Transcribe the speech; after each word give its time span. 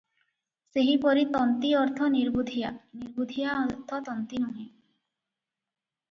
ସେହିପରି 0.75 1.25
ତନ୍ତୀ 1.33 1.73
ଅର୍ଥ 1.81 2.07
ନିର୍ବୁଦ୍ଧିଆ, 2.15 2.71
ନିର୍ବୁଦ୍ଧିଆ 3.01 3.53
ଅର୍ଥ 3.65 3.99
ତନ୍ତୀ 4.07 4.41
ନୁହେଁ। 4.47 4.63